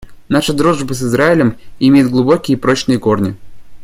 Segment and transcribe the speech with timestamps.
[0.29, 3.35] Наша дружба с Израилем имеет глубокие и прочные корни.